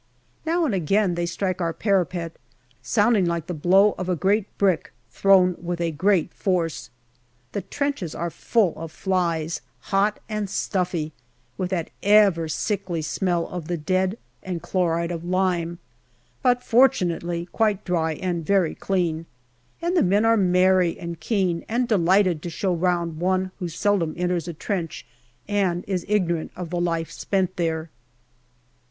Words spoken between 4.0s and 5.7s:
a great brick thrown